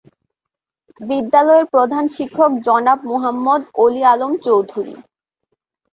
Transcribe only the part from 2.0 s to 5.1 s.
শিক্ষক জনাব মোহাম্মদ অলি আলম চৌধুরী।